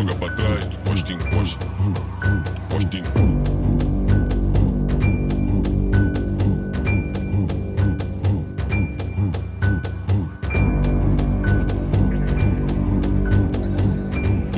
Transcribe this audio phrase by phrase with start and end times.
[0.00, 3.50] joga pra trás, do costa em costa, do costa em costa.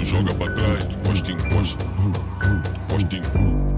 [0.05, 3.72] joga pra trás, tu costa em costa, tu costa em costa.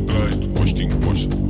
[0.00, 1.47] pra trás, de costa em costa.